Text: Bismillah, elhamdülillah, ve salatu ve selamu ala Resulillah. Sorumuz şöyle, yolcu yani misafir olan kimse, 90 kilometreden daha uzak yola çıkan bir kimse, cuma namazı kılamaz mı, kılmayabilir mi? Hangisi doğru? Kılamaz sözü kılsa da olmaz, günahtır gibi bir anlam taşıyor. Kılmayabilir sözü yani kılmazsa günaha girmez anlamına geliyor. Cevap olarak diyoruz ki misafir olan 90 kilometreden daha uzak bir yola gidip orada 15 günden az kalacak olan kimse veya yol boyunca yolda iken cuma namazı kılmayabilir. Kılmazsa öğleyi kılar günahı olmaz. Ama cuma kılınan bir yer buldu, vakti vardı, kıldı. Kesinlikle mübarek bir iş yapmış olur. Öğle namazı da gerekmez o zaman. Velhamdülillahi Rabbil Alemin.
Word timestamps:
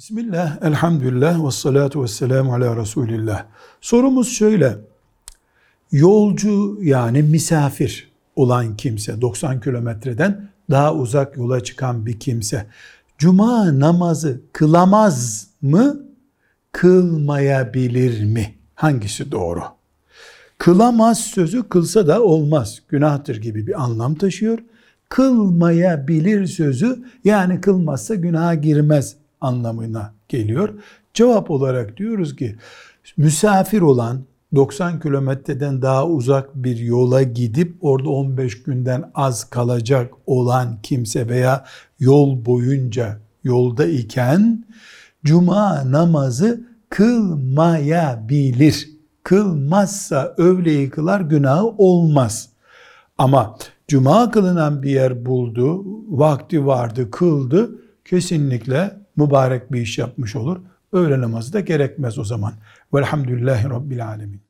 Bismillah, 0.00 0.58
elhamdülillah, 0.62 1.46
ve 1.46 1.50
salatu 1.50 2.02
ve 2.02 2.08
selamu 2.08 2.54
ala 2.54 2.76
Resulillah. 2.76 3.44
Sorumuz 3.80 4.28
şöyle, 4.28 4.76
yolcu 5.92 6.78
yani 6.82 7.22
misafir 7.22 8.10
olan 8.36 8.76
kimse, 8.76 9.20
90 9.20 9.60
kilometreden 9.60 10.48
daha 10.70 10.94
uzak 10.94 11.36
yola 11.36 11.64
çıkan 11.64 12.06
bir 12.06 12.20
kimse, 12.20 12.66
cuma 13.18 13.80
namazı 13.80 14.40
kılamaz 14.52 15.46
mı, 15.62 16.00
kılmayabilir 16.72 18.24
mi? 18.24 18.54
Hangisi 18.74 19.32
doğru? 19.32 19.62
Kılamaz 20.58 21.18
sözü 21.20 21.68
kılsa 21.68 22.06
da 22.06 22.22
olmaz, 22.22 22.82
günahtır 22.88 23.36
gibi 23.36 23.66
bir 23.66 23.82
anlam 23.82 24.14
taşıyor. 24.14 24.58
Kılmayabilir 25.08 26.46
sözü 26.46 27.04
yani 27.24 27.60
kılmazsa 27.60 28.14
günaha 28.14 28.62
girmez 28.62 29.19
anlamına 29.40 30.14
geliyor. 30.28 30.74
Cevap 31.14 31.50
olarak 31.50 31.96
diyoruz 31.96 32.36
ki 32.36 32.56
misafir 33.16 33.80
olan 33.80 34.24
90 34.54 35.00
kilometreden 35.00 35.82
daha 35.82 36.06
uzak 36.06 36.54
bir 36.54 36.76
yola 36.76 37.22
gidip 37.22 37.76
orada 37.80 38.08
15 38.08 38.62
günden 38.62 39.10
az 39.14 39.50
kalacak 39.50 40.14
olan 40.26 40.78
kimse 40.82 41.28
veya 41.28 41.64
yol 42.00 42.44
boyunca 42.44 43.20
yolda 43.44 43.86
iken 43.86 44.64
cuma 45.24 45.92
namazı 45.92 46.64
kılmayabilir. 46.88 48.90
Kılmazsa 49.22 50.34
öğleyi 50.36 50.90
kılar 50.90 51.20
günahı 51.20 51.66
olmaz. 51.66 52.48
Ama 53.18 53.56
cuma 53.88 54.30
kılınan 54.30 54.82
bir 54.82 54.90
yer 54.90 55.26
buldu, 55.26 55.84
vakti 56.08 56.66
vardı, 56.66 57.10
kıldı. 57.10 57.70
Kesinlikle 58.04 58.99
mübarek 59.16 59.72
bir 59.72 59.80
iş 59.80 59.98
yapmış 59.98 60.36
olur. 60.36 60.60
Öğle 60.92 61.20
namazı 61.20 61.52
da 61.52 61.60
gerekmez 61.60 62.18
o 62.18 62.24
zaman. 62.24 62.52
Velhamdülillahi 62.94 63.70
Rabbil 63.70 64.06
Alemin. 64.06 64.49